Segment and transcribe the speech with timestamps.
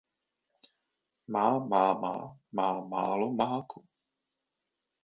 [1.31, 2.13] Má máma
[2.55, 3.79] má málo máku.